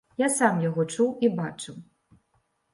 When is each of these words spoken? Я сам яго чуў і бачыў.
Я 0.19 0.29
сам 0.37 0.63
яго 0.69 0.85
чуў 0.95 1.13
і 1.29 1.31
бачыў. 1.43 1.75